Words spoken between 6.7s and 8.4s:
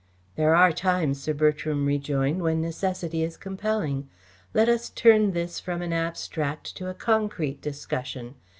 to a concrete discussion.